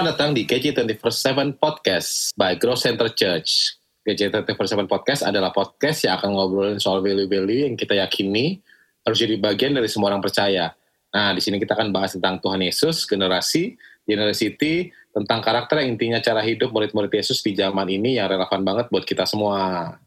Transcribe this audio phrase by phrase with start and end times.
[0.00, 3.76] Selamat datang di KC 24/7 Podcast by Growth Center Church.
[4.00, 8.64] KC 24/7 Podcast adalah podcast yang akan ngobrolin soal value-value yang kita yakini
[9.04, 10.72] harus jadi bagian dari semua orang percaya.
[11.12, 13.76] Nah, di sini kita akan bahas tentang Tuhan Yesus, generasi,
[14.08, 18.88] generosity, tentang karakter yang intinya cara hidup murid-murid Yesus di zaman ini yang relevan banget
[18.88, 20.00] buat kita semua.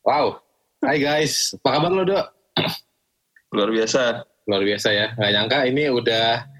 [0.00, 0.40] Wow.
[0.80, 2.26] Hai guys, apa kabar lo, Dok?
[3.52, 4.24] Luar biasa.
[4.48, 5.12] Luar biasa ya.
[5.12, 6.55] Gak nyangka ini udah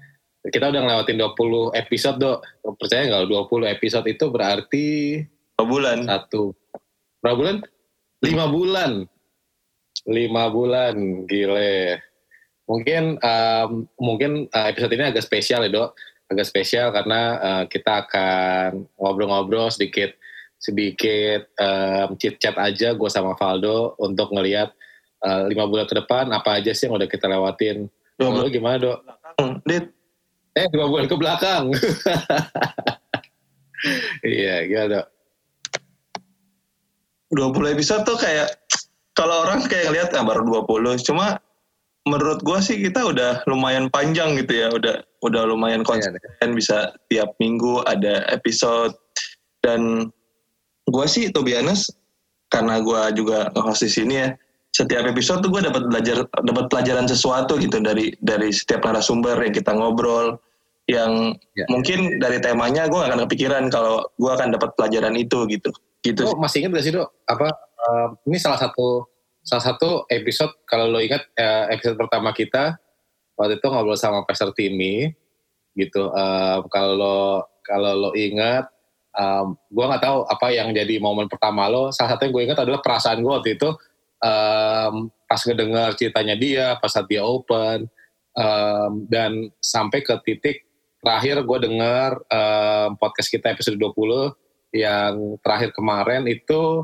[0.47, 2.39] kita udah ngelewatin 20 episode dok.
[2.79, 4.87] Percaya nggak 20 episode itu berarti
[5.57, 5.97] berapa bulan.
[6.05, 6.43] Satu.
[7.19, 7.57] Berapa bulan?
[8.23, 8.91] Lima bulan.
[10.07, 10.95] Lima bulan.
[11.27, 11.99] Gile.
[12.67, 15.89] Mungkin um, mungkin uh, episode ini agak spesial ya dok.
[16.27, 20.11] Agak spesial karena uh, kita akan ngobrol-ngobrol sedikit
[20.57, 24.73] sedikit um, chit chat aja gue sama Valdo untuk ngelihat
[25.21, 27.87] uh, lima bulan ke depan apa aja sih yang udah kita lewatin.
[28.17, 28.99] Dok, gimana dok?
[29.65, 29.93] Dit,
[30.57, 31.69] Eh dua bulan ke belakang.
[34.25, 35.05] iya, gimana?
[37.29, 38.55] 20 episode tuh kayak
[39.13, 41.37] kalau orang kayak ngeliat ah, baru 20, cuma
[42.07, 46.55] menurut gua sih kita udah lumayan panjang gitu ya, udah udah lumayan iya, konsisten iya,
[46.55, 46.77] bisa
[47.11, 48.95] tiap minggu ada episode.
[49.61, 50.09] Dan
[50.89, 51.93] gua sih to be honest
[52.47, 54.27] karena gua juga nge-host di sini ya,
[54.71, 59.51] setiap episode tuh gue dapat belajar dapat pelajaran sesuatu gitu dari dari setiap narasumber yang
[59.51, 60.37] kita ngobrol
[60.87, 61.67] yang ya.
[61.67, 65.69] mungkin dari temanya gue gak akan kepikiran kalau gue akan dapat pelajaran itu gitu.
[65.99, 67.11] Gitu oh, masih ingat gak sih dok?
[67.27, 69.03] Apa uh, ini salah satu
[69.43, 72.79] salah satu episode kalau lo ingat uh, episode pertama kita
[73.35, 75.11] waktu itu ngobrol sama Pastor Timmy
[75.75, 77.19] gitu uh, kalau lo
[77.63, 78.71] kalau lo ingat
[79.11, 81.91] um, gue nggak tahu apa yang jadi momen pertama lo.
[81.91, 83.69] Salah satu yang gue ingat adalah perasaan gue waktu itu
[84.23, 87.91] um, pas ngedengar ceritanya dia pas saat dia open
[88.37, 90.66] um, dan sampai ke titik
[91.07, 96.83] terakhir gue dengar um, podcast kita episode 20 yang terakhir kemarin itu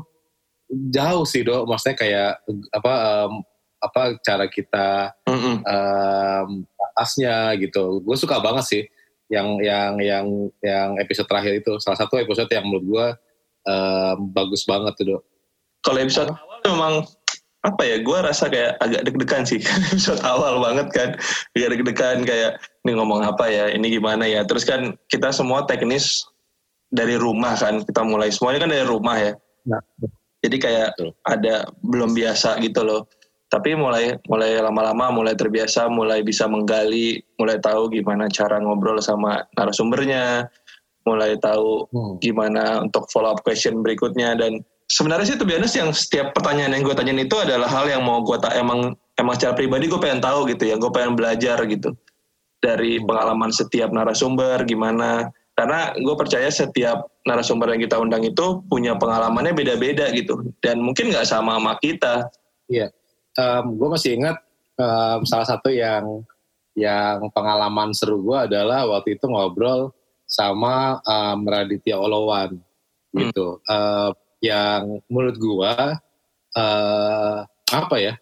[0.88, 1.68] jauh sih dok.
[1.68, 2.32] Maksudnya kayak
[2.72, 2.94] apa
[3.28, 3.44] um,
[3.84, 5.56] apa cara kita mm -hmm.
[5.60, 6.48] um,
[6.96, 8.00] asnya gitu.
[8.00, 8.82] Gue suka banget sih
[9.28, 10.26] yang yang yang
[10.64, 11.76] yang episode terakhir itu.
[11.76, 13.06] Salah satu episode yang menurut gue
[13.68, 15.22] um, bagus banget tuh dok.
[15.84, 16.94] Kalau episode awal memang
[17.64, 19.58] apa ya gue rasa kayak agak deg-degan sih.
[19.90, 21.08] Episode awal banget kan.
[21.56, 23.72] Agak deg-degan kayak ini ngomong apa ya?
[23.72, 24.44] Ini gimana ya?
[24.44, 26.28] Terus kan kita semua teknis
[26.92, 27.80] dari rumah kan.
[27.80, 29.32] Kita mulai semuanya kan dari rumah ya.
[29.64, 29.80] Nah.
[30.44, 31.10] jadi kayak Betul.
[31.24, 33.08] ada belum biasa gitu loh.
[33.48, 39.40] Tapi mulai mulai lama-lama mulai terbiasa mulai bisa menggali mulai tahu gimana cara ngobrol sama
[39.56, 40.44] narasumbernya
[41.08, 42.20] mulai tahu hmm.
[42.20, 46.82] gimana untuk follow up question berikutnya dan sebenarnya sih tuh biasa yang setiap pertanyaan yang
[46.84, 50.20] gue tanyain itu adalah hal yang mau gue tak emang emang secara pribadi gue pengen
[50.20, 50.76] tahu gitu ya.
[50.76, 51.94] Gue pengen belajar gitu
[52.60, 55.30] dari pengalaman setiap narasumber gimana.
[55.54, 60.42] Karena gue percaya setiap narasumber yang kita undang itu punya pengalamannya beda-beda gitu.
[60.58, 62.26] Dan mungkin nggak sama sama kita.
[62.66, 62.90] Iya.
[63.34, 64.36] Um, gue masih ingat
[64.78, 66.26] um, salah satu yang
[66.74, 69.94] yang pengalaman seru gue adalah waktu itu ngobrol
[70.26, 72.58] sama um, Raditya Olowan
[73.14, 73.62] gitu.
[73.62, 73.70] Hmm.
[73.70, 74.10] uh,
[74.44, 75.96] yang menurut gua
[76.52, 77.38] uh,
[77.72, 78.14] apa ya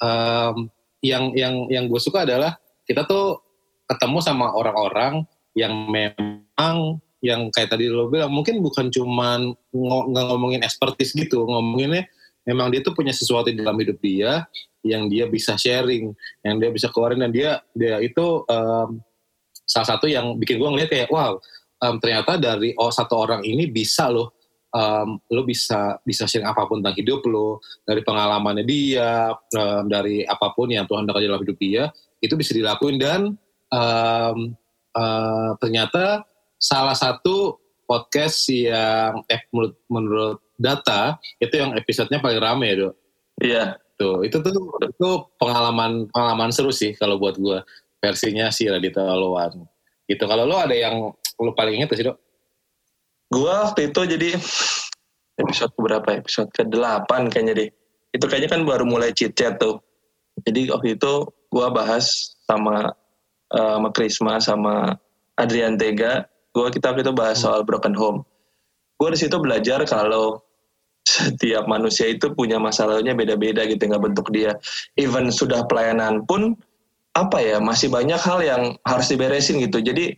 [0.00, 0.72] um,
[1.04, 2.58] yang yang yang gue suka adalah
[2.88, 3.38] kita tuh
[3.86, 5.22] ketemu sama orang-orang
[5.54, 12.06] yang memang yang kayak tadi lo bilang mungkin bukan cuman nggak ngomongin expertise gitu ngomonginnya
[12.46, 14.46] memang dia tuh punya sesuatu di dalam hidup dia
[14.86, 16.14] yang dia bisa sharing
[16.46, 19.02] yang dia bisa keluarin dan dia dia itu um,
[19.66, 21.36] salah satu yang bikin gue ngeliat kayak wow
[21.82, 24.37] um, ternyata dari oh, satu orang ini bisa loh
[24.72, 30.24] um, lo bisa bisa sharing apa pun tentang hidup lo dari pengalamannya dia um, dari
[30.24, 33.20] apa pun yang Tuhan dapat dalam hidup dia itu bisa dilakuin dan
[33.70, 34.38] um,
[34.96, 36.26] uh, ternyata
[36.58, 37.56] salah satu
[37.88, 42.94] podcast yang eh, menurut menurut data itu yang episodenya paling rame ya dok?
[43.40, 43.64] Iya.
[43.98, 44.54] Tuh itu tuh
[44.84, 45.08] itu
[45.42, 47.58] pengalaman pengalaman seru sih kalau buat gue
[47.98, 49.66] versinya si Radita Alowan
[50.06, 52.14] gitu kalau lo ada yang lo paling inget sih dok
[53.28, 54.28] Gua waktu itu jadi
[55.42, 57.70] episode berapa episode ke delapan kayaknya deh.
[58.16, 59.80] Itu kayaknya kan baru mulai chit chat tuh.
[60.48, 62.92] Jadi waktu itu gua bahas sama
[63.52, 64.96] uh, sama Krisma sama
[65.36, 66.24] Adrian Tega.
[66.56, 68.24] Gua kita waktu itu bahas soal broken home.
[68.96, 70.40] Gua di situ belajar kalau
[71.08, 74.56] setiap manusia itu punya masalahnya beda-beda gitu nggak bentuk dia.
[74.96, 76.56] Even sudah pelayanan pun
[77.12, 79.84] apa ya masih banyak hal yang harus diberesin gitu.
[79.84, 80.16] Jadi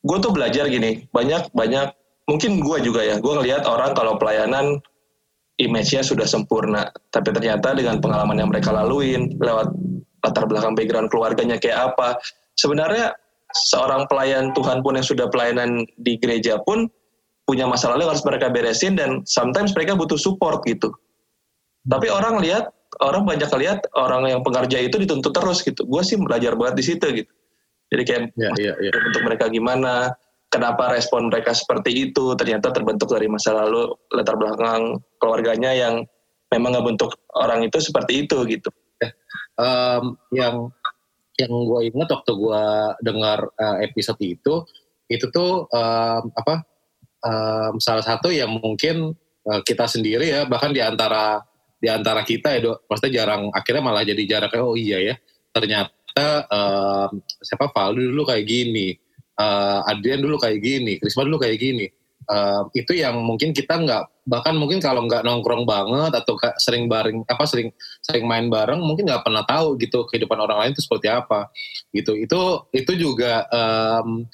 [0.00, 1.92] gue tuh belajar gini banyak banyak
[2.30, 4.78] mungkin gue juga ya gue ngelihat orang kalau pelayanan
[5.58, 9.74] image-nya sudah sempurna tapi ternyata dengan pengalaman yang mereka laluin lewat
[10.22, 12.22] latar belakang background keluarganya kayak apa
[12.54, 13.18] sebenarnya
[13.54, 16.86] seorang pelayan Tuhan pun yang sudah pelayanan di gereja pun
[17.50, 20.94] punya masalah yang harus mereka beresin dan sometimes mereka butuh support gitu.
[21.90, 22.70] Tapi orang lihat,
[23.02, 25.82] orang banyak lihat orang yang pengerja itu dituntut terus gitu.
[25.88, 27.32] Gue sih belajar banget di situ gitu.
[27.90, 28.92] Jadi kayak Ya, ya, ya.
[28.94, 30.14] untuk mereka gimana,
[30.50, 36.02] kenapa respon mereka seperti itu, ternyata terbentuk dari masa lalu latar belakang keluarganya yang
[36.50, 38.68] memang ngebentuk orang itu seperti itu gitu.
[39.60, 40.04] Em,
[40.34, 40.68] yang
[41.38, 42.64] yang gue inget waktu gue
[43.00, 44.54] dengar eh, episode itu
[45.08, 46.54] itu tuh em, apa
[47.24, 49.14] em, salah satu yang mungkin
[49.48, 51.40] eh, kita sendiri ya bahkan di antara
[51.80, 55.14] di antara kita ya maksudnya jarang akhirnya malah jadi jarak oh iya ya
[55.52, 57.10] ternyata em,
[57.40, 58.96] siapa Valdo dulu kayak gini
[59.40, 61.86] eh, Adrian dulu kayak gini Krisma dulu kayak gini.
[62.30, 67.26] Eh, itu yang mungkin kita nggak bahkan mungkin kalau nggak nongkrong banget atau sering bareng
[67.26, 67.72] apa sering
[68.04, 71.48] sering main bareng mungkin nggak pernah tahu gitu kehidupan orang lain itu seperti apa
[71.96, 72.14] gitu.
[72.14, 74.28] Itu itu juga em,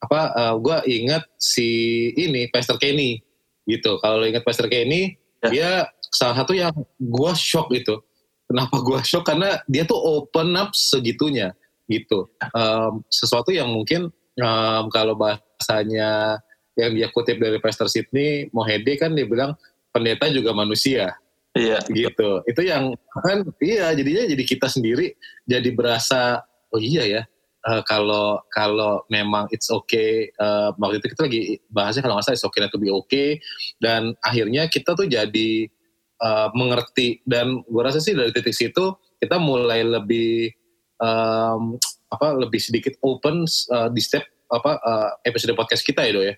[0.00, 0.20] apa
[0.60, 1.68] gue ingat si
[2.16, 3.20] ini Pastor Kenny
[3.68, 4.00] gitu.
[4.00, 5.50] Kalau lo ingat Pastor Kenny Ya.
[5.52, 5.70] dia
[6.08, 8.00] salah satu yang gue shock gitu.
[8.48, 9.28] Kenapa gue shock?
[9.28, 11.52] Karena dia tuh open up segitunya
[11.84, 12.32] gitu.
[12.40, 14.08] Em, sesuatu yang mungkin
[14.38, 16.38] em, kalau bahasanya
[16.74, 19.54] yang dia kutip dari Pastor Sydney Mohede kan dia bilang
[19.94, 21.14] pendeta juga manusia
[21.54, 21.78] Iya.
[21.86, 25.14] gitu itu yang kan iya jadinya jadi kita sendiri
[25.46, 26.42] jadi berasa
[26.74, 27.22] oh iya ya
[27.70, 32.34] eh, kalau kalau memang it's okay eh, waktu itu kita lagi bahasnya kalau nggak salah
[32.34, 33.38] it's okay to be okay
[33.78, 35.70] dan akhirnya kita tuh jadi
[36.18, 38.90] eh, mengerti dan gue rasa sih dari titik situ
[39.22, 40.50] kita mulai lebih
[40.98, 41.78] em,
[42.14, 44.22] apa lebih sedikit open eh, di step
[44.54, 46.34] apa eh, episode podcast kita ya do ya?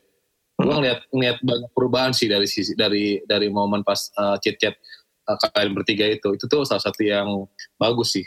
[0.56, 4.72] Gue ngeliat ngeliat banyak perubahan sih dari sisi dari dari momen pas uh, chit chat
[5.52, 6.32] kalian bertiga itu.
[6.32, 7.44] Itu tuh salah satu yang
[7.76, 8.24] bagus sih.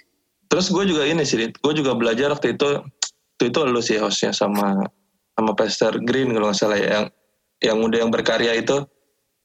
[0.50, 4.34] Terus gue juga ini sih, gue juga belajar waktu itu, waktu itu lu sih hostnya
[4.34, 4.82] sama
[5.38, 7.06] sama Pastor Green kalau nggak salah ya, yang
[7.62, 8.82] yang muda yang berkarya itu,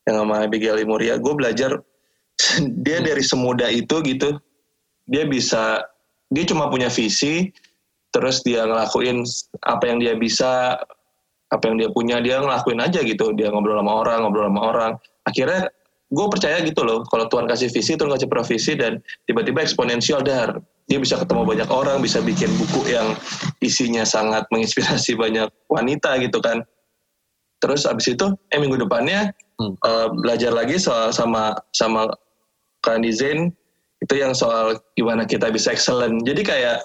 [0.08, 1.20] yang sama Abigail Muria.
[1.20, 1.76] Gue belajar
[2.84, 4.40] dia dari semuda itu gitu,
[5.04, 5.84] dia bisa,
[6.32, 7.52] dia cuma punya visi,
[8.14, 9.26] terus dia ngelakuin
[9.66, 10.78] apa yang dia bisa,
[11.50, 14.92] apa yang dia punya dia ngelakuin aja gitu, dia ngobrol sama orang, ngobrol sama orang.
[15.26, 15.66] Akhirnya
[16.14, 20.62] gue percaya gitu loh, kalau Tuhan kasih visi, Tuhan kasih provisi dan tiba-tiba eksponensial dar
[20.86, 23.18] dia bisa ketemu banyak orang, bisa bikin buku yang
[23.58, 26.62] isinya sangat menginspirasi banyak wanita gitu kan.
[27.58, 29.78] Terus abis itu, eh minggu depannya Hmm.
[29.86, 32.10] eh, belajar lagi soal sama sama
[33.14, 33.54] Zain
[34.02, 36.26] itu yang soal gimana kita bisa excellent.
[36.26, 36.84] Jadi kayak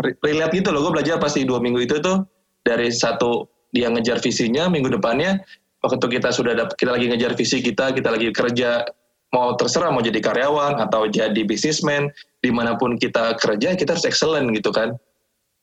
[0.00, 0.86] relate gitu loh.
[0.88, 2.24] Gue belajar pasti dua minggu itu tuh
[2.62, 5.42] dari satu dia ngejar visinya, minggu depannya
[5.84, 8.82] waktu kita sudah dapet, kita lagi ngejar visi kita, kita lagi kerja
[9.28, 12.08] mau terserah mau jadi karyawan atau jadi bisnismen
[12.40, 14.96] di mana pun kita kerja kita harus excellent gitu kan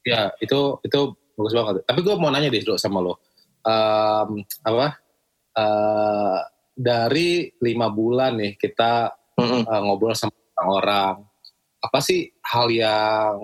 [0.06, 3.18] ya itu itu bagus banget tapi gue mau nanya deh dulu sama lo
[3.66, 4.88] Em, apa
[5.58, 6.40] eh,
[6.78, 9.10] dari lima bulan nih kita
[9.42, 9.66] Mm-mm.
[9.66, 11.26] eh, ngobrol sama orang
[11.82, 13.42] apa sih hal yang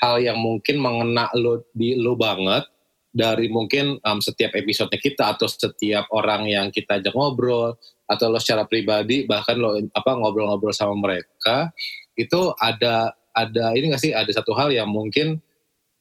[0.00, 2.64] hal yang mungkin mengena lo di lo banget
[3.10, 7.74] dari mungkin em, setiap episode kita atau setiap orang yang kita ajak ngobrol
[8.06, 11.70] atau lo secara pribadi bahkan lo apa ngobrol-ngobrol sama mereka
[12.14, 15.38] itu ada ada ini gak sih ada satu hal yang mungkin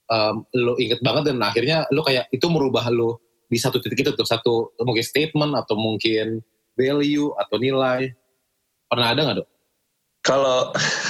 [0.09, 4.11] em, lo inget banget dan akhirnya lo kayak itu merubah lo di satu titik itu
[4.13, 6.45] tuh satu mungkin statement atau mungkin
[6.77, 8.13] value atau nilai
[8.85, 9.49] pernah ada nggak dok?
[10.21, 10.69] kalau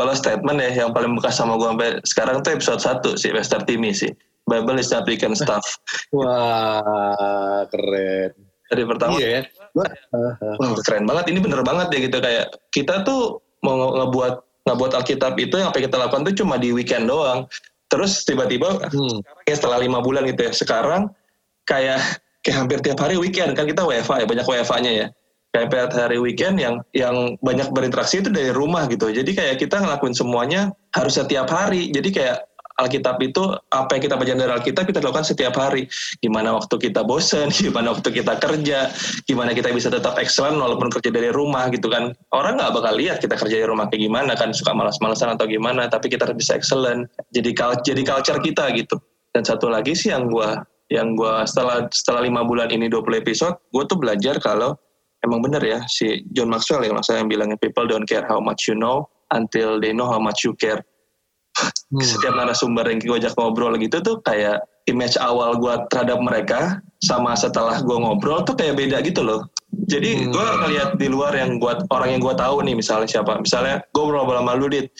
[0.00, 3.68] kalau statement ya yang paling bekas sama gue sampai sekarang tuh episode 1 sih Western
[3.68, 4.08] Timmy sih.
[4.48, 5.60] Bible is not weekend stuff.
[6.16, 8.32] Wah keren.
[8.70, 9.18] dari pertama.
[9.18, 9.42] Iya ya.
[9.76, 9.86] Gua,
[10.56, 11.36] wah keren banget.
[11.36, 12.16] Ini bener banget ya gitu.
[12.16, 14.34] Kayak kita tuh mau nge- ngebuat
[14.70, 17.44] ngebuat Alkitab itu yang apa kita lakukan tuh cuma di weekend doang.
[17.90, 21.10] Terus tiba-tiba hmm, kayak setelah lima bulan gitu ya sekarang
[21.66, 22.00] kayak
[22.40, 25.06] kayak hampir tiap hari weekend kan kita WFA ya banyak WFA-nya ya
[25.50, 29.10] kayak hari weekend yang yang banyak berinteraksi itu dari rumah gitu.
[29.10, 31.90] Jadi kayak kita ngelakuin semuanya harus setiap hari.
[31.90, 32.46] Jadi kayak
[32.80, 33.44] Alkitab itu
[33.76, 35.84] apa yang kita baca dari Alkitab kita lakukan setiap hari.
[36.24, 38.88] Gimana waktu kita bosen gimana waktu kita kerja
[39.28, 42.16] gimana kita bisa tetap excellent walaupun kerja dari rumah gitu kan.
[42.32, 45.92] Orang nggak bakal lihat kita kerja dari rumah kayak gimana kan suka malas-malasan atau gimana
[45.92, 47.10] tapi kita harus bisa excellent.
[47.36, 47.52] Jadi
[47.84, 48.96] jadi culture kita gitu.
[49.30, 53.54] Dan satu lagi sih yang gua yang gua setelah setelah lima bulan ini 20 episode
[53.70, 54.74] gue tuh belajar kalau
[55.24, 58.68] emang bener ya si John Maxwell yang maksudnya yang bilangnya people don't care how much
[58.68, 60.80] you know until they know how much you care
[61.92, 62.00] hmm.
[62.00, 67.36] setiap narasumber yang gue ajak ngobrol gitu tuh kayak image awal gue terhadap mereka sama
[67.36, 69.46] setelah gue ngobrol tuh kayak beda gitu loh.
[69.86, 70.34] Jadi Hmm.
[70.34, 74.02] gue ngeliat di luar yang gua orang yang gue tahu nih misalnya siapa, misalnya gue
[74.02, 74.90] ngobrol sama Ludit,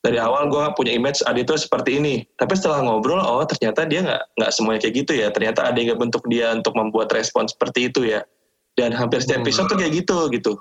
[0.00, 4.00] dari awal gue punya image Adi itu seperti ini tapi setelah ngobrol oh ternyata dia
[4.00, 7.92] nggak nggak semuanya kayak gitu ya ternyata ada yang bentuk dia untuk membuat respon seperti
[7.92, 8.24] itu ya
[8.80, 10.56] dan hampir setiap episode tuh kayak gitu gitu.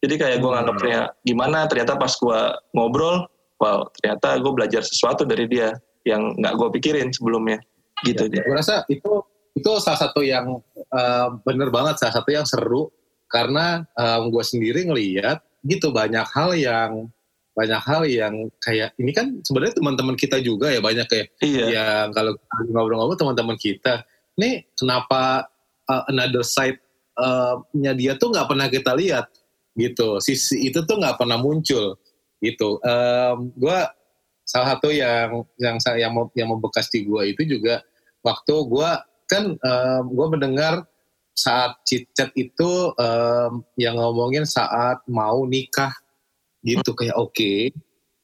[0.00, 1.68] Jadi kayak gue nganggapnya gimana?
[1.68, 2.40] Ternyata pas gue
[2.72, 3.28] ngobrol
[3.60, 5.76] wow ternyata gue belajar sesuatu dari dia
[6.08, 7.60] yang nggak gue pikirin sebelumnya.
[8.06, 8.30] Gitu.
[8.32, 9.20] Ya, gue rasa itu
[9.52, 12.88] itu salah satu yang uh, bener banget salah satu yang seru.
[13.28, 17.12] Karena um, gue sendiri ngeliat gitu banyak hal yang
[17.52, 21.66] banyak hal yang kayak ini kan sebenarnya teman-teman kita juga ya banyak kayak iya.
[21.74, 22.38] yang kalau
[22.72, 24.06] ngobrol-ngobrol teman-teman kita.
[24.38, 25.50] Nih kenapa
[25.90, 26.78] uh, another side
[27.18, 29.26] uh, dia tuh nggak pernah kita lihat
[29.74, 30.22] gitu.
[30.22, 31.98] Sisi itu tuh nggak pernah muncul
[32.42, 32.78] gitu.
[32.82, 33.78] Um, gue
[34.46, 37.84] salah satu yang yang saya yang yang membekas di gue itu juga
[38.24, 38.90] waktu gue
[39.28, 40.88] kan um, gue mendengar
[41.36, 45.92] saat cicet itu um, yang ngomongin saat mau nikah
[46.66, 46.96] gitu.
[46.98, 47.70] Kayak oke okay,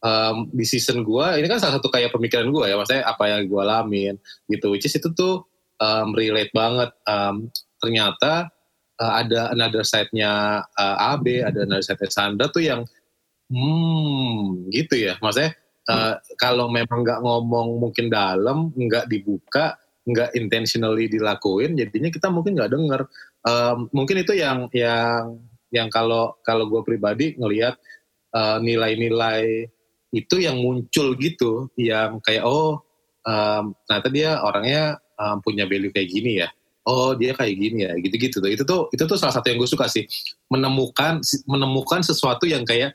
[0.03, 3.47] um, di season gue ini kan salah satu kayak pemikiran gue ya maksudnya apa yang
[3.47, 4.15] gue alamin
[4.51, 4.75] gitu.
[4.75, 5.47] Which is itu tuh
[5.79, 6.91] um, relate banget.
[7.07, 8.54] Um, ternyata
[9.01, 12.83] uh, ada another side-nya uh, AB ada another side-nya Sandra tuh yang
[13.51, 15.15] hmm gitu ya.
[15.21, 15.55] Maksudnya
[15.91, 16.39] uh, hmm.
[16.39, 22.73] kalau memang nggak ngomong mungkin dalam nggak dibuka nggak intentionally dilakuin jadinya kita mungkin nggak
[22.73, 23.01] denger.
[23.45, 25.41] Um, mungkin itu yang yang
[25.75, 27.75] yang kalau kalau gue pribadi ngelihat
[28.31, 29.67] eh, nilai-nilai
[30.15, 32.79] itu yang muncul gitu yang kayak oh
[33.27, 36.49] um, ternyata dia orangnya um, punya value kayak gini ya
[36.85, 39.71] oh dia kayak gini ya gitu-gitu tuh itu tuh itu tuh salah satu yang gue
[39.71, 40.05] suka sih
[40.53, 42.93] menemukan menemukan sesuatu yang kayak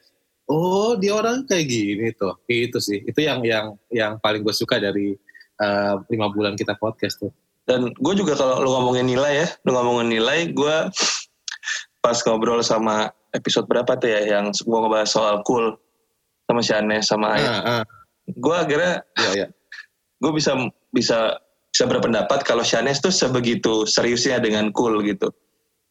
[0.50, 4.78] oh dia orang kayak gini tuh itu sih itu yang yang yang paling gue suka
[4.82, 5.18] dari
[5.62, 7.34] uh, lima bulan kita podcast tuh
[7.70, 10.76] dan gue juga kalau lu ngomongin nilai ya lu ngomongin nilai gue
[12.02, 15.78] pas ngobrol sama episode berapa tuh ya yang gue ngebahas soal cool
[16.50, 17.46] sama Shane sama Ayat.
[17.46, 17.84] Uh, uh.
[18.30, 19.48] Gue akhirnya ya, ya.
[20.22, 20.58] gue bisa
[20.90, 21.38] bisa
[21.70, 25.30] bisa berpendapat kalau Shane tuh sebegitu seriusnya dengan cool gitu.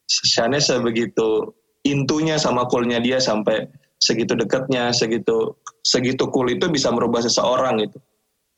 [0.08, 1.54] Shane sebegitu
[1.86, 3.68] intunya sama coolnya dia sampai
[4.02, 5.56] segitu dekatnya, segitu
[5.86, 7.98] segitu cool itu bisa merubah seseorang gitu.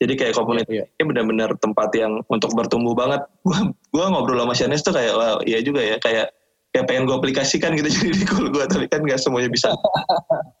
[0.01, 0.85] Jadi kayak komunitas ya, ya.
[0.97, 3.21] ini benar-benar tempat yang untuk bertumbuh banget.
[3.45, 3.59] Gue
[3.93, 6.33] gua ngobrol sama Shanes tuh kayak wow, iya juga ya kayak
[6.71, 9.75] kayak pengen gue aplikasikan gitu jadi di cool gue tapi kan gak semuanya bisa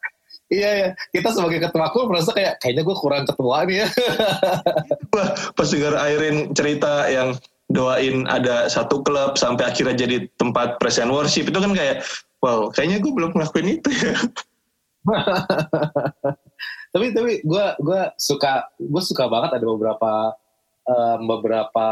[0.51, 3.87] Iya ya, kita sebagai ketua cool merasa kayak kayaknya gue kurang ketua nih ya.
[5.15, 7.39] Wah, pas dengar Airin cerita yang
[7.71, 12.03] doain ada satu klub sampai akhirnya jadi tempat present worship itu kan kayak
[12.43, 14.11] wow, kayaknya gue belum ngelakuin itu ya.
[16.93, 20.35] tapi tapi gue gue suka gue suka banget ada beberapa
[20.83, 21.87] um, beberapa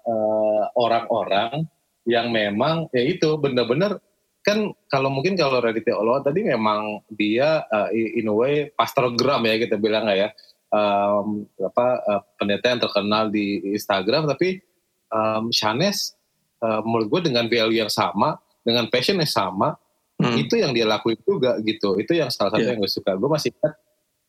[0.00, 1.68] uh, orang-orang
[2.08, 4.00] yang memang ya itu benar-benar
[4.48, 9.60] kan kalau mungkin kalau Raditya Oloa tadi memang dia uh, in a way pastorgram ya
[9.60, 10.32] kita bilang ya
[10.72, 14.64] um, apa uh, pendeta yang terkenal di Instagram tapi
[15.12, 16.16] um, Shanes
[16.64, 19.76] uh, menurut gue dengan value yang sama dengan passion yang sama
[20.16, 20.36] hmm.
[20.40, 22.72] itu yang dia lakuin juga gitu itu yang salah satu yeah.
[22.72, 23.74] yang gue suka gue masih ingat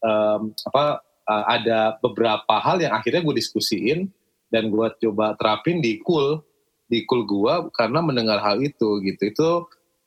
[0.03, 0.85] um, apa
[1.31, 4.11] uh, ada beberapa hal yang akhirnya gue diskusiin
[4.51, 6.43] dan gue coba terapin di cool
[6.89, 9.49] di cool gue karena mendengar hal itu gitu itu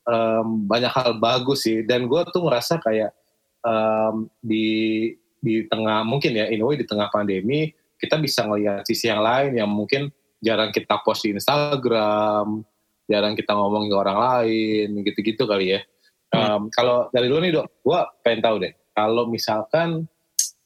[0.07, 1.83] um, banyak hal bagus sih.
[1.87, 3.11] Dan gue tuh ngerasa kayak
[3.63, 5.11] um, di
[5.43, 9.59] di tengah mungkin ya in way di tengah pandemi kita bisa ngelihat sisi yang lain
[9.59, 12.63] yang mungkin jarang kita post di Instagram
[13.11, 15.81] jarang kita ngomong ke orang lain gitu-gitu kali ya.
[16.33, 20.09] Um, kalau dari lu nih dok gue pengen tahu deh kalau misalkan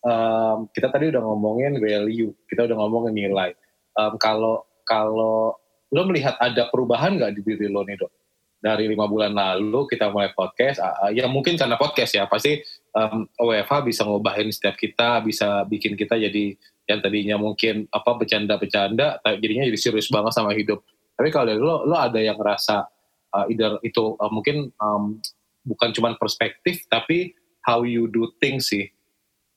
[0.07, 3.51] um, kita tadi udah ngomongin value kita udah ngomongin nilai.
[3.97, 5.57] Um, kalau kalau
[5.91, 8.13] lo melihat ada perubahan nggak di diri lo nih dok?
[8.57, 12.59] Dari lima bulan lalu kita mulai podcast, uh, ya mungkin karena podcast ya, pasti
[12.97, 19.21] um, WFH bisa ngobahin setiap kita, bisa bikin kita jadi yang tadinya mungkin apa bercanda-bercanda,
[19.39, 20.83] jadinya jadi serius banget sama hidup.
[21.17, 22.77] Tapi kalau dari lo, lo ada yang ngerasa
[23.37, 23.47] uh,
[23.85, 25.21] itu uh, mungkin um,
[25.67, 27.35] bukan cuma perspektif, tapi
[27.67, 28.87] how you do things sih.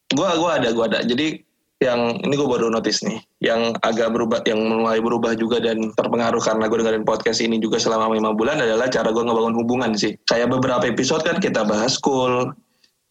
[0.09, 0.99] Gua, gua ada, gua ada.
[1.05, 1.48] Jadi
[1.79, 6.43] yang ini gue baru notice nih, yang agak berubah, yang mulai berubah juga dan terpengaruh
[6.43, 10.19] karena gue dengerin podcast ini juga selama lima bulan adalah cara gue ngebangun hubungan sih.
[10.27, 12.51] Kayak beberapa episode kan kita bahas school,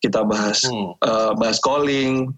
[0.05, 1.01] kita bahas hmm.
[1.01, 2.29] uh, bahas calling,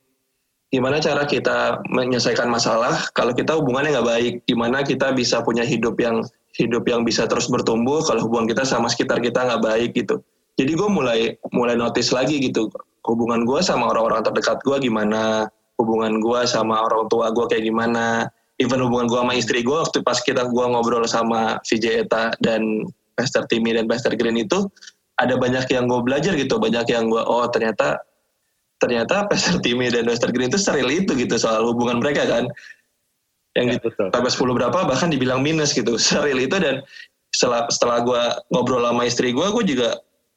[0.71, 5.99] gimana cara kita menyelesaikan masalah kalau kita hubungannya nggak baik, gimana kita bisa punya hidup
[5.99, 6.23] yang
[6.55, 10.23] hidup yang bisa terus bertumbuh kalau hubungan kita sama sekitar kita nggak baik gitu.
[10.55, 12.71] Jadi gue mulai mulai notice lagi gitu
[13.07, 15.49] hubungan gue sama orang-orang terdekat gue gimana,
[15.81, 18.29] hubungan gue sama orang tua gue kayak gimana.
[18.61, 22.85] Even hubungan gue sama istri gue waktu pas kita gue ngobrol sama VJ Eta dan
[23.17, 24.69] Pastor Timmy dan Pastor Green itu
[25.17, 26.61] ada banyak yang gue belajar gitu.
[26.61, 28.01] Banyak yang gue oh ternyata
[28.81, 32.45] ternyata Pastor Timmy dan Western Green itu seril itu gitu soal hubungan mereka kan.
[33.59, 33.87] Yang Ya, gitu.
[33.91, 34.09] betul.
[34.15, 35.99] sampai 10 berapa bahkan dibilang minus gitu.
[36.01, 36.85] Seril itu dan
[37.31, 39.89] setelah setelah gue ngobrol sama istri gue gue juga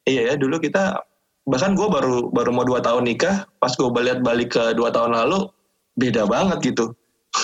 [0.06, 1.02] iya ya dulu kita
[1.44, 5.12] bahkan gue baru baru mau dua tahun nikah pas gue lihat balik ke dua tahun
[5.12, 5.48] lalu
[6.00, 6.96] beda banget gitu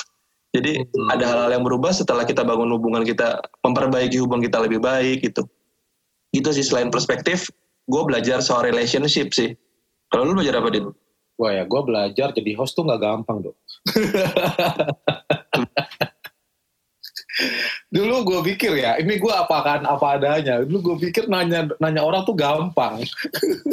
[0.57, 1.09] jadi Hmm.
[1.13, 5.45] ada hal-hal yang berubah setelah kita bangun hubungan kita memperbaiki hubungan kita lebih baik gitu
[6.33, 7.53] gitu sih selain perspektif
[7.87, 9.53] gue belajar soal relationship sih
[10.09, 10.87] kalau lu belajar apa dit
[11.41, 13.57] Wah ya, gue belajar jadi host tuh nggak gampang dong.
[17.91, 20.63] Dulu gue pikir ya, ini gue apakan apa adanya.
[20.63, 23.03] Dulu gue pikir nanya nanya orang tuh gampang.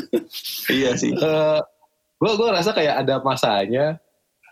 [0.77, 1.13] iya sih
[2.17, 4.01] gue gue rasa kayak ada masanya.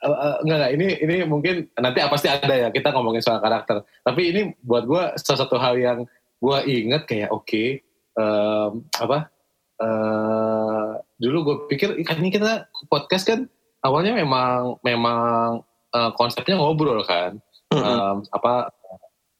[0.05, 3.81] Eh, eh, enggak enggak ini ini mungkin nanti pasti ada ya kita ngomongin soal karakter.
[4.05, 5.99] Tapi ini buat gue salah satu hal yang
[6.37, 7.63] gue inget kayak oke
[8.19, 9.31] em, apa
[9.75, 13.39] eh dulu gue pikir kan ini kita podcast kan
[13.81, 17.41] awalnya memang memang eh, konsepnya ngobrol kan.
[17.73, 18.69] Em, apa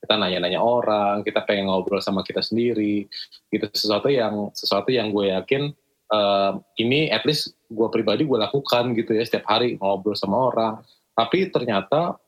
[0.05, 3.09] kita nanya-nanya orang kita pengen ngobrol sama kita sendiri.
[3.49, 5.73] Gitu sesuatu yang sesuatu yang gue yakin
[6.13, 10.73] em, ini at least gue pribadi gue lakukan gitu ya setiap hari ngobrol sama orang.
[11.17, 12.21] Tapi ternyata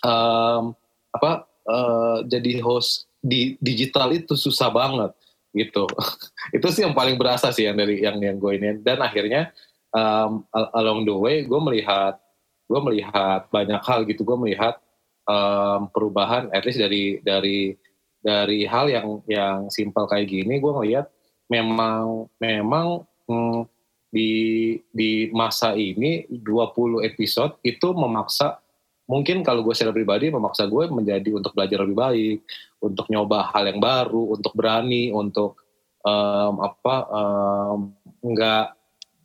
[0.00, 0.72] em,
[1.12, 5.12] apa eh, jadi host di digital itu susah banget
[5.54, 5.84] gitu.
[6.56, 8.68] Itu sih yang paling berasa sih yang dari yang yang gue ini.
[8.80, 9.52] Dan akhirnya
[9.94, 12.18] um, al- along the way gue melihat
[12.66, 14.24] gue melihat banyak hal gitu.
[14.24, 14.80] Gue melihat
[15.26, 17.74] um, perubahan at least dari dari
[18.22, 21.10] dari hal yang yang simpel kayak gini gue melihat
[21.50, 23.66] memang memang mm,
[24.12, 24.30] di
[24.92, 28.60] di masa ini 20 episode itu memaksa
[29.10, 32.38] mungkin kalau gue secara pribadi memaksa gue menjadi untuk belajar lebih baik
[32.78, 35.58] untuk nyoba hal yang baru untuk berani untuk
[36.06, 37.78] em, apa em,
[38.22, 38.66] nggak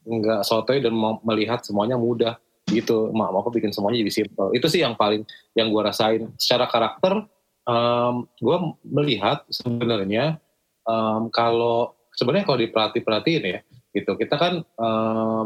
[0.08, 3.12] nggak sotoy dan melihat semuanya mudah gitu.
[3.16, 5.24] Mak aku bikin semuanya jadi simple itu sih yang paling
[5.56, 6.32] yang gue rasain.
[6.36, 7.26] Secara karakter
[7.68, 10.40] em, gue melihat sebenarnya
[10.84, 13.60] em, kalau sebenarnya kalau diperhati perhatiin ya
[13.96, 14.16] gitu.
[14.20, 15.46] Kita kan em,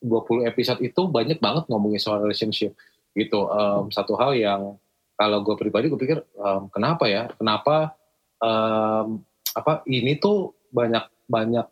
[0.00, 2.74] 20 episode itu banyak banget ngomongin soal relationship
[3.18, 3.50] gitu.
[3.50, 4.78] Em, satu hal yang
[5.18, 7.28] kalau gue pribadi gue pikir em, kenapa ya?
[7.34, 7.98] Kenapa
[8.38, 11.66] em, apa ini tuh banyak banyak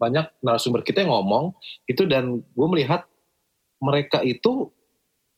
[0.00, 1.52] banyak narasumber kita yang ngomong
[1.84, 3.04] itu dan gue melihat
[3.80, 4.68] mereka itu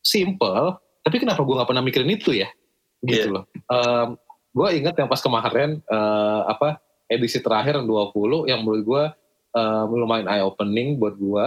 [0.03, 2.49] simple tapi kenapa gue nggak pernah mikirin itu ya?
[3.03, 3.35] Gitu Iya.
[3.35, 3.45] loh.
[4.53, 6.79] Gue ingat yang pas kemarin eh, apa
[7.09, 9.05] edisi terakhir yang 20 yang menurut gue
[9.59, 11.47] eh, lumayan eye opening buat gue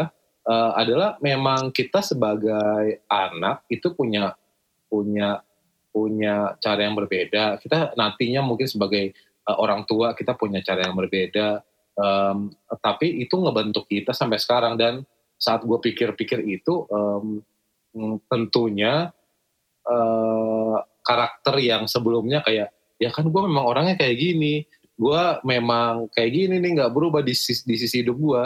[0.49, 4.33] eh, adalah memang kita sebagai anak itu punya
[4.89, 5.39] punya
[5.95, 7.61] punya cara yang berbeda.
[7.63, 11.61] Kita nantinya mungkin sebagai eh, orang tua kita punya cara yang berbeda.
[11.95, 12.51] Em,
[12.83, 19.11] tapi itu ngebentuk kita sampai sekarang dan saat gue pikir-pikir itu mm, tentunya
[19.85, 24.65] eh, karakter yang sebelumnya kayak ya kan gue memang orangnya kayak gini.
[24.95, 28.43] Gue memang kayak gini nih nggak berubah di sisi, di sisi hidup gue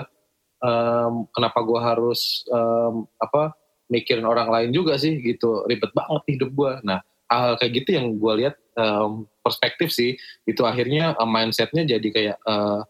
[0.60, 3.56] Em, kenapa gue harus em, apa
[3.88, 5.64] mikirin orang lain juga sih gitu.
[5.64, 7.00] Ribet banget hidup gue nah
[7.32, 12.38] hal kayak gitu yang gue lihat em, perspektif sih itu akhirnya em, mindsetnya jadi kayak
[12.44, 12.82] eh,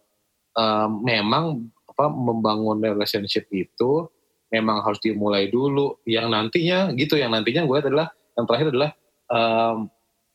[0.57, 4.07] em, memang apa membangun relationship itu
[4.55, 5.99] memang harus dimulai dulu.
[6.07, 8.07] Yang nantinya gitu yang nantinya gue adalah
[8.39, 8.91] yang terakhir adalah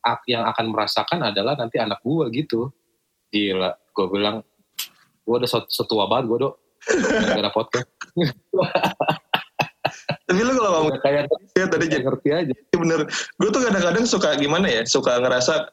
[0.05, 2.69] ak- yang akan merasakan adalah nanti anak gue gitu.
[3.33, 4.45] Gila gue bilang
[5.25, 6.55] gue udah set- setua banget gue dok.
[6.85, 7.89] Gara-gara podcast.
[10.29, 12.55] Tapi lu kalau ngomong kayak ya tadi jadi ngerti aja.
[12.77, 13.09] Bener.
[13.41, 15.73] Gue tuh kadang-kadang suka gimana ya suka ngerasa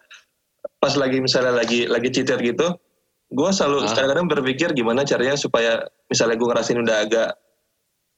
[0.80, 2.80] pas lagi misalnya lagi lagi cheater gitu
[3.32, 3.96] gue selalu Ah.
[3.96, 7.30] kadang-kadang berpikir gimana caranya supaya misalnya gue ngerasain udah agak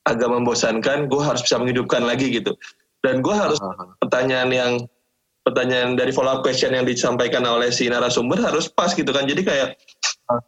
[0.04, 2.58] agak membosankan gue harus bisa menghidupkan lagi gitu.
[3.06, 4.72] Dan gue harus Ah, pertanyaan yang
[5.44, 9.30] pertanyaan dari follow up question yang disampaikan oleh si narasumber harus pas gitu kan.
[9.30, 9.78] Jadi kayak
[10.34, 10.42] ah,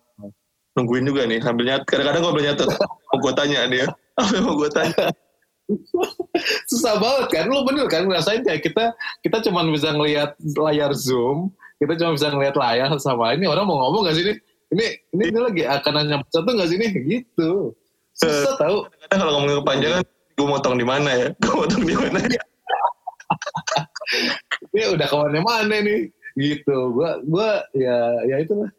[0.75, 3.85] nungguin juga nih ambil nyat kadang-kadang gue ambil nyatet mau gue tanya dia
[4.19, 5.05] apa yang mau gue tanya.
[6.69, 8.93] Susah banget kan lu bener kan ngerasain kayak kita
[9.25, 11.49] kita cuma bisa ngelihat layar zoom
[11.81, 14.33] kita cuma bisa ngelihat layar sama ini orang mau ngomong gak sih ini
[14.73, 16.87] ini ini, ini lagi akan nanya satu gak sih ini?
[17.05, 17.75] Gitu.
[18.15, 18.77] Susah tahu.
[19.05, 20.03] kadang kalau ngomongin kepanjangan
[20.35, 21.27] gue motong di mana ya?
[21.37, 22.41] Gue motong di mana ya?
[24.73, 26.11] Ini udah ke mana-mana nih?
[26.35, 26.77] Gitu.
[26.91, 27.97] Gua gua ya
[28.27, 28.71] ya itulah.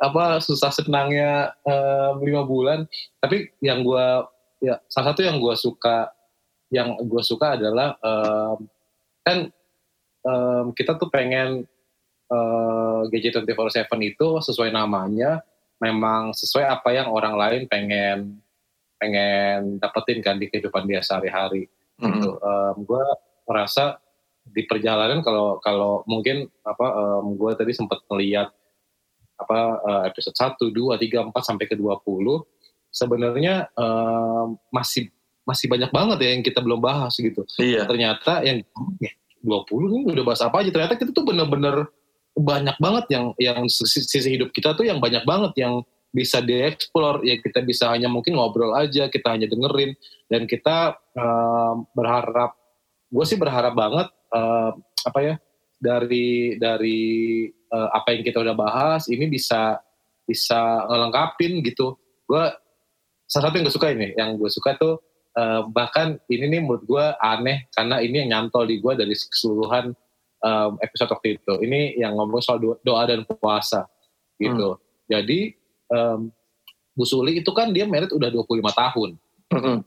[0.00, 2.84] Apa susah senangnya em, lima bulan.
[3.20, 4.28] Tapi yang gua
[4.60, 6.12] ya salah satu yang gua suka
[6.72, 8.58] yang gua suka adalah em,
[9.24, 9.38] kan
[10.24, 11.64] em, kita tuh pengen
[12.30, 15.42] eh, GJ24/7 itu sesuai namanya
[15.80, 18.38] memang sesuai apa yang orang lain pengen
[19.00, 21.66] pengen dapetin kan di kehidupan dia sehari-hari.
[22.00, 22.12] Mm -hmm.
[22.16, 22.30] gitu.
[22.40, 23.04] um, gue
[23.48, 23.96] merasa
[24.44, 28.52] di perjalanan kalau kalau mungkin apa um, gue tadi sempat melihat
[29.40, 31.96] apa uh, episode 1, 2, 3, 4 sampai ke 20
[32.92, 35.08] sebenarnya um, masih
[35.48, 37.42] masih banyak banget ya yang kita belum bahas gitu.
[37.56, 37.88] Iya.
[37.88, 38.60] Ternyata yang
[39.40, 39.48] 20
[39.88, 41.88] nih udah bahas apa aja ternyata kita tuh bener-bener
[42.40, 47.22] banyak banget yang yang sisi hidup kita tuh yang banyak banget yang bisa dieksplor.
[47.22, 49.94] Ya kita bisa hanya mungkin ngobrol aja kita hanya dengerin.
[50.26, 52.56] Dan kita uh, berharap
[53.10, 54.70] gue sih berharap banget uh,
[55.06, 55.34] apa ya
[55.80, 57.00] dari dari
[57.72, 59.78] uh, apa yang kita udah bahas ini bisa
[60.26, 61.98] bisa ngelengkapin gitu.
[62.26, 62.44] Gue
[63.26, 64.98] salah satu yang gue suka ini yang gue suka tuh
[65.38, 69.94] uh, bahkan ini nih menurut gue aneh karena ini yang nyantol di gue dari keseluruhan
[70.44, 73.86] um, episode waktu itu ini yang ngomong soal doa dan puasa
[74.40, 74.80] gitu hmm.
[75.08, 75.40] jadi
[75.92, 76.32] um,
[77.00, 79.10] Bu Suli itu kan dia merit udah 25 tahun.
[79.50, 79.78] Mm-hmm.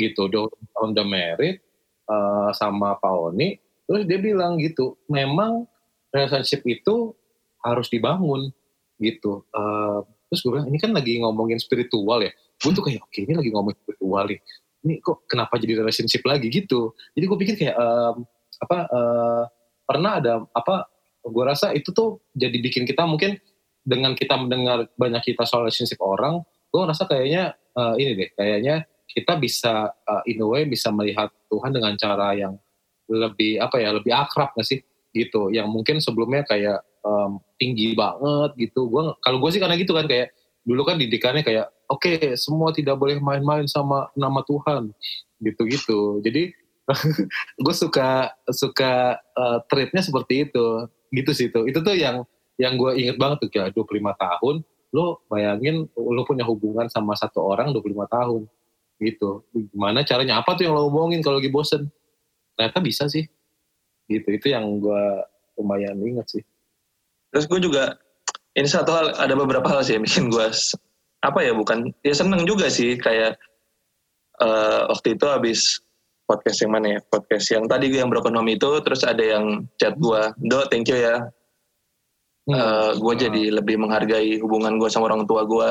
[0.00, 1.60] Gitu, 20 tahun udah merit
[2.08, 3.60] uh, sama Pak Oni.
[3.84, 5.68] Terus dia bilang gitu, memang
[6.14, 7.12] relationship itu
[7.60, 8.48] harus dibangun
[8.96, 9.44] gitu.
[9.52, 10.00] Uh,
[10.32, 12.32] terus gue bilang, ini kan lagi ngomongin spiritual ya.
[12.62, 14.40] Gue tuh kayak, oke okay, ini lagi ngomongin spiritual nih.
[14.82, 16.96] Ini kok kenapa jadi relationship lagi gitu.
[17.12, 18.24] Jadi gue pikir kayak, um,
[18.64, 19.44] apa, uh,
[19.84, 20.88] pernah ada, apa,
[21.22, 23.38] gue rasa itu tuh jadi bikin kita mungkin
[23.82, 28.86] dengan kita mendengar banyak kita soal relationship orang, gue ngerasa kayaknya uh, ini deh, kayaknya
[29.12, 32.56] kita bisa uh, in a way bisa melihat Tuhan dengan cara yang
[33.10, 34.80] lebih apa ya, lebih akrab gak sih
[35.12, 35.52] gitu.
[35.52, 38.88] Yang mungkin sebelumnya kayak um, tinggi banget gitu.
[38.88, 42.70] Gue kalau gue sih karena gitu kan kayak dulu kan didikannya kayak oke okay, semua
[42.72, 44.94] tidak boleh main-main sama nama Tuhan
[45.42, 46.22] gitu-gitu.
[46.24, 46.54] Jadi
[47.64, 50.88] gue suka suka uh, treatnya seperti itu.
[51.12, 51.60] Gitu sih itu.
[51.68, 52.24] Itu tuh yang
[52.60, 54.56] yang gue inget banget tuh kayak 25 tahun
[54.92, 58.42] lo bayangin lo punya hubungan sama satu orang 25 tahun.
[59.00, 59.30] Gitu.
[59.72, 60.44] Gimana caranya?
[60.44, 61.88] Apa tuh yang lo omongin kalau lagi bosen?
[62.54, 63.24] Ternyata bisa sih.
[64.06, 64.28] Gitu.
[64.28, 65.04] Itu yang gue
[65.56, 66.44] lumayan inget sih.
[67.32, 67.96] Terus gue juga
[68.52, 70.46] ini satu hal ada beberapa hal sih yang bikin gue
[71.22, 73.00] apa ya bukan ya seneng juga sih.
[73.00, 73.40] Kayak
[74.44, 75.80] uh, waktu itu habis
[76.32, 77.00] podcast yang mana ya?
[77.04, 80.96] Podcast yang tadi gue yang berokonomi itu terus ada yang chat gue do thank you
[80.96, 81.28] ya.
[82.48, 82.56] Hmm.
[82.56, 85.70] uh, eh, gue jadi lebih menghargai hubungan gue sama orang tua gue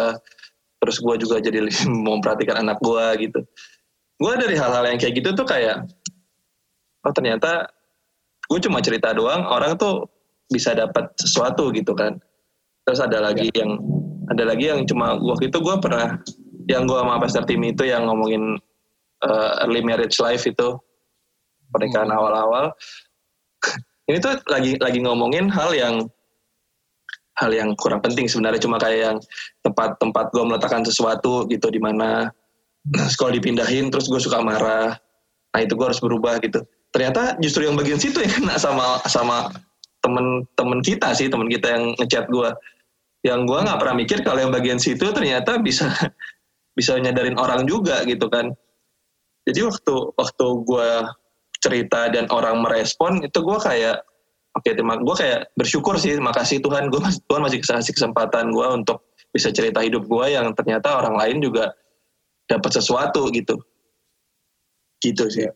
[0.80, 3.40] terus gue juga jadi lebih memperhatikan anak gue gitu.
[4.22, 5.82] Gue dari hal-hal yang kayak gitu tuh kayak
[7.02, 7.66] oh ternyata
[8.46, 10.06] gue cuma cerita doang orang tuh
[10.46, 12.22] bisa dapat sesuatu gitu kan.
[12.86, 13.66] Terus ada lagi ya.
[13.66, 13.82] yang
[14.30, 16.22] ada lagi yang cuma waktu itu gue pernah
[16.70, 18.62] yang gue sama Pastor Tim itu yang ngomongin
[19.26, 20.78] uh, early marriage life itu
[21.72, 22.18] pernikahan hmm.
[22.18, 22.66] awal-awal.
[24.10, 25.96] Ini tuh lagi lagi ngomongin hal yang
[27.40, 28.62] hal yang kurang penting sebenarnya.
[28.62, 29.18] Cuma kayak yang
[29.64, 32.28] tempat-tempat gue meletakkan sesuatu gitu di mana
[33.14, 34.98] sekolah dipindahin terus gue suka marah.
[35.52, 36.62] Nah itu gue harus berubah gitu.
[36.92, 39.48] Ternyata justru yang bagian situ yang kena sama sama
[40.02, 42.50] temen-temen kita sih temen kita yang ngechat gue
[43.22, 45.94] yang gue nggak pernah mikir kalau yang bagian situ ternyata bisa
[46.78, 48.50] bisa nyadarin orang juga gitu kan
[49.48, 50.90] jadi waktu waktu gue
[51.62, 54.02] cerita dan orang merespon itu gue kayak
[54.58, 56.94] oke terima gue kayak bersyukur sih makasih Tuhan.
[56.94, 61.38] Gue Tuhan masih kasih kesempatan gue untuk bisa cerita hidup gue yang ternyata orang lain
[61.42, 61.74] juga
[62.46, 63.58] dapat sesuatu gitu.
[65.02, 65.50] Gitu sih.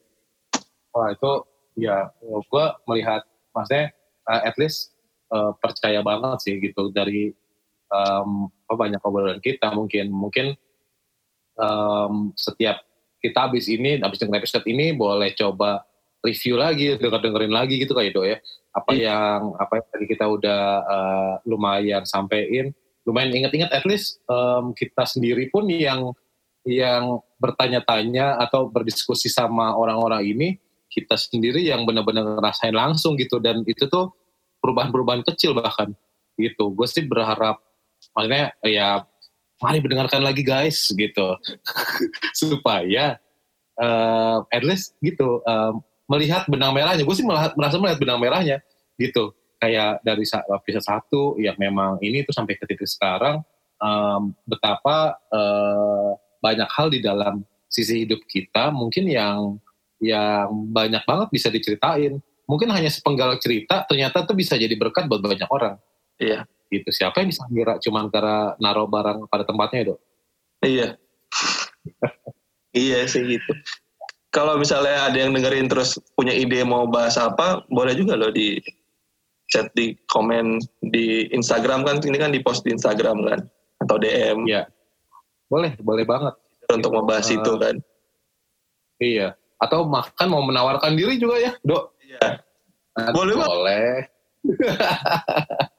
[0.96, 1.32] Wah itu
[1.78, 3.22] ya gue melihat
[3.54, 3.94] maksudnya
[4.26, 4.96] uh, at least
[5.30, 7.30] uh, percaya banget sih gitu dari
[7.94, 9.70] um, banyak obrolan kita.
[9.78, 10.58] Mungkin mungkin
[11.62, 12.82] um, setiap
[13.26, 15.82] kita habis ini habis dengar episode ini boleh coba
[16.26, 18.38] review lagi denger dengerin lagi gitu kayak do ya.
[18.74, 19.02] Apa hmm.
[19.02, 22.74] yang apa yang tadi kita udah uh, lumayan sampein.
[23.06, 26.14] Lumayan ingat-ingat at least um, kita sendiri pun yang
[26.66, 30.48] yang bertanya-tanya atau berdiskusi sama orang-orang ini
[30.90, 33.38] kita sendiri yang benar-benar ngerasain langsung gitu.
[33.38, 34.10] Dan itu tuh
[34.66, 35.94] perubahan-perubahan kecil bahkan
[36.42, 36.74] gitu.
[36.74, 37.62] Gue sih berharap
[38.18, 39.06] makanya ya
[39.66, 41.34] mari mendengarkan lagi guys gitu
[42.40, 43.18] supaya
[43.82, 47.02] uh, at least gitu um, melihat benang merahnya.
[47.02, 48.62] Gue sih merasa melihat benang merahnya
[49.02, 49.34] gitu.
[49.58, 53.42] Kayak dari episode satu ya memang ini tuh sampai ke titik sekarang
[53.82, 59.58] um, betapa uh, banyak hal di dalam sisi hidup kita mungkin yang
[59.98, 62.22] yang banyak banget bisa diceritain.
[62.46, 65.82] Mungkin hanya sepenggal cerita ternyata tuh bisa jadi berkat buat banyak orang.
[66.22, 66.48] Iya.
[66.72, 66.90] Gitu.
[66.90, 70.00] Siapa yang bisa ngira cuman karena naruh barang pada tempatnya, Dok?
[70.66, 70.88] Iya.
[72.76, 73.54] iya sih gitu
[74.36, 78.60] kalau misalnya ada yang dengerin terus punya ide mau bahas apa, boleh juga loh di
[79.48, 80.60] chat di komen
[80.92, 83.40] di Instagram kan ini kan di post di Instagram kan
[83.80, 84.44] atau DM.
[84.44, 84.68] Ya.
[85.48, 86.36] Boleh, boleh banget.
[86.66, 87.76] untuk membahas Uh, itu kan.
[88.98, 89.28] Iya.
[89.62, 91.94] Atau makan mau menawarkan diri juga ya, Dok?
[92.02, 92.42] Iya.
[92.98, 93.36] Nah, Boleh.
[93.38, 93.90] Boleh.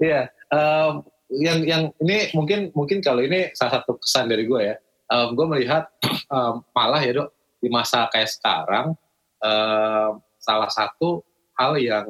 [0.00, 0.30] Iya.
[0.52, 0.94] em,
[1.32, 4.76] yang yang ini mungkin mungkin kalau ini salah satu kesan dari gue ya.
[5.12, 5.88] Em, gue melihat
[6.32, 7.28] em, malah ya dok
[7.60, 8.96] di masa kayak sekarang
[9.40, 11.24] em, salah satu
[11.56, 12.06] hal yang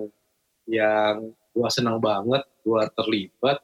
[0.67, 3.59] yang gue senang banget gue terlibat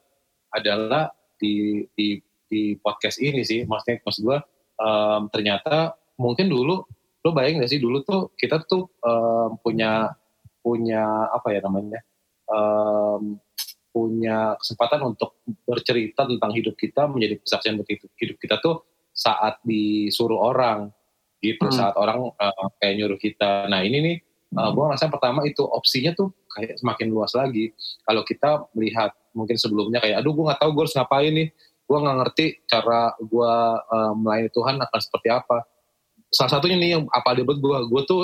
[0.55, 3.67] adalah di di di podcast ini sih.
[3.67, 4.39] Maksudnya maksud gue
[4.83, 6.83] em, ternyata mungkin dulu
[7.19, 10.15] lo bayang gak sih dulu tuh kita tuh em, punya
[10.63, 12.01] punya apa ya namanya
[12.51, 13.39] em,
[13.99, 20.39] punya kesempatan untuk bercerita tentang hidup kita menjadi kesaksian buat hidup, kita tuh saat disuruh
[20.39, 20.95] orang
[21.43, 21.67] gitu.
[21.67, 21.75] Hmm.
[21.75, 23.67] saat orang eh, kayak nyuruh kita.
[23.67, 24.17] Nah ini nih
[24.55, 27.75] uh, gue ngerasa pertama itu opsinya tuh kayak semakin luas lagi.
[28.07, 31.49] Kalau kita melihat mungkin sebelumnya kayak aduh gue nggak tahu gue harus ngapain nih.
[31.89, 35.59] Gue nggak ngerti cara gue uh, melayani Tuhan akan seperti apa.
[36.31, 38.23] Salah satunya nih yang apa ada buat gue gue tuh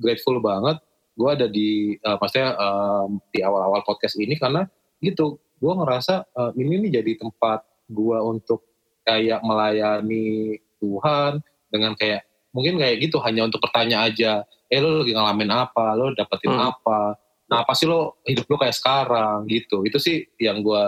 [0.00, 0.80] grateful banget.
[1.18, 4.64] Gue ada di uh, maksudnya um, di awal-awal podcast ini karena
[5.00, 5.40] gitu.
[5.60, 8.64] Gue ngerasa uh, ini nih jadi tempat gue untuk
[9.04, 12.24] kayak melayani Tuhan dengan kayak
[12.56, 15.98] mungkin kayak gitu hanya untuk bertanya aja eh lo lagi ngalamin apa?
[15.98, 16.70] Lo dapetin Hmm.
[16.72, 17.18] apa?
[17.50, 19.44] Nah apa sih lo hidup lo kayak sekarang?
[19.50, 19.82] Gitu.
[19.84, 20.84] Itu sih yang gue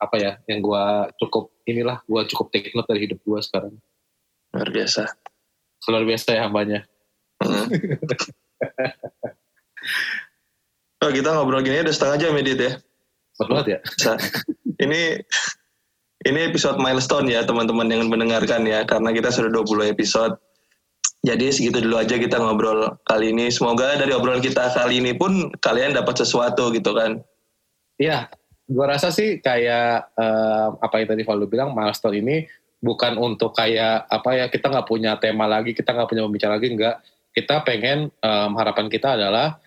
[0.00, 0.84] apa ya yang gue
[1.20, 3.78] cukup inilah gue cukup take note dari hidup gue sekarang.
[4.52, 5.06] Luar biasa.
[5.88, 6.84] luar biasa ya hambanya.
[7.40, 7.72] Hmm.
[11.02, 12.72] oh, kita ngobrol gini udah setengah jam edit ya.
[13.36, 13.78] Cepet banget ya
[14.80, 15.20] ini
[16.20, 20.34] ini episode milestone ya teman-teman yang mendengarkan ya karena kita sudah 20 episode.
[21.20, 23.52] Jadi segitu dulu aja kita ngobrol kali ini.
[23.52, 27.20] Semoga dari obrolan kita kali ini pun kalian dapat sesuatu gitu kan.
[28.00, 28.32] Iya,
[28.64, 32.36] gue rasa sih kayak eh, apa yang tadi Valdo bilang milestone ini
[32.80, 36.68] bukan untuk kayak apa ya kita nggak punya tema lagi, kita nggak punya pembicara lagi,
[36.72, 36.96] nggak.
[37.30, 39.60] Kita pengen em, harapan kita adalah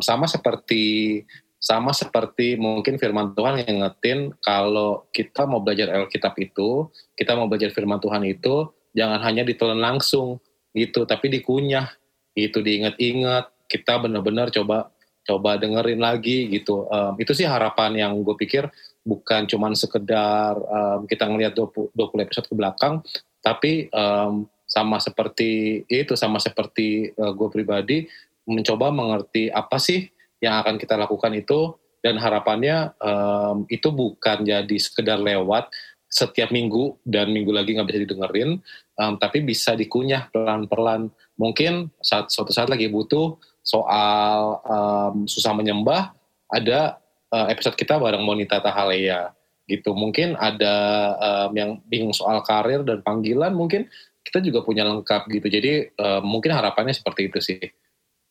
[0.00, 1.20] sama seperti
[1.62, 7.46] sama seperti mungkin firman Tuhan yang ngetin kalau kita mau belajar Alkitab itu, kita mau
[7.46, 8.66] belajar firman Tuhan itu
[8.98, 10.42] jangan hanya ditelan langsung
[10.74, 11.86] gitu, tapi dikunyah
[12.34, 13.46] gitu, diingat-ingat.
[13.70, 14.90] Kita benar-benar coba
[15.22, 16.90] coba dengerin lagi gitu.
[16.90, 18.66] Em, itu sih harapan yang gue pikir
[19.06, 23.06] bukan cuman sekedar em, kita ngelihat 20, 20 episode ke belakang,
[23.38, 28.08] tapi em, sama seperti itu, sama seperti eh, gue pribadi
[28.48, 30.10] mencoba mengerti apa sih
[30.42, 35.70] yang akan kita lakukan itu dan harapannya em, itu bukan jadi sekedar lewat
[36.12, 38.60] setiap minggu dan minggu lagi nggak bisa didengerin,
[39.00, 41.08] em, tapi bisa dikunyah pelan-pelan.
[41.40, 46.12] Mungkin saat suatu saat lagi butuh soal em, susah menyembah,
[46.52, 47.00] ada
[47.32, 49.32] eh, episode kita bareng Monita Tahalea
[49.70, 49.96] gitu.
[49.96, 50.74] Mungkin ada
[51.16, 53.88] em, yang bingung soal karir dan panggilan, mungkin
[54.20, 55.48] kita juga punya lengkap gitu.
[55.48, 57.62] Jadi em, mungkin harapannya seperti itu sih.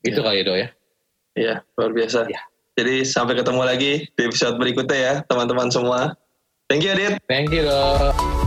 [0.01, 0.25] Itu Ya.
[0.25, 0.67] kali ya Do ya.
[1.31, 2.19] Iya, luar biasa.
[2.27, 2.41] Iya.
[2.75, 6.15] Jadi sampai ketemu lagi di episode berikutnya ya teman-teman semua.
[6.71, 7.19] Thank you Adit.
[7.27, 8.40] Thank you Do.